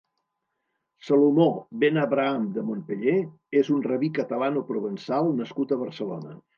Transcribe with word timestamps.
Salomó 1.07 1.45
ben 1.83 2.01
Abraham 2.05 2.49
de 2.57 2.65
Montpeller 2.71 3.17
és 3.63 3.73
un 3.79 3.87
rabí 3.93 4.13
catalano-provençal 4.21 5.35
nascut 5.41 5.75
a 5.81 5.85
Barcelona. 5.89 6.41